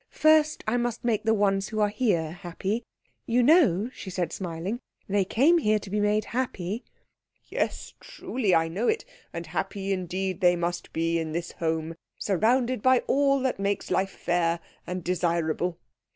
First 0.09 0.63
I 0.65 0.77
must 0.77 1.03
make 1.05 1.25
the 1.25 1.33
ones 1.35 1.67
who 1.69 1.79
are 1.79 1.89
here 1.89 2.31
happy. 2.31 2.81
You 3.27 3.43
know," 3.43 3.91
she 3.93 4.09
said, 4.09 4.33
smiling, 4.33 4.79
"they 5.07 5.23
came 5.23 5.59
here 5.59 5.77
to 5.77 5.91
be 5.91 5.99
made 5.99 6.25
happy." 6.25 6.83
"Yes, 7.45 7.93
truly 7.99 8.55
I 8.55 8.67
know 8.67 8.87
it. 8.87 9.05
And 9.31 9.45
happy 9.45 9.93
indeed 9.93 10.41
must 10.57 10.85
they 10.85 10.89
be 10.93 11.19
in 11.19 11.33
this 11.33 11.51
home, 11.51 11.93
surrounded 12.17 12.81
by 12.81 13.03
all 13.05 13.39
that 13.41 13.59
makes 13.59 13.91
life 13.91 14.09
fair 14.09 14.59
and 14.87 15.03
desirable." 15.03 15.77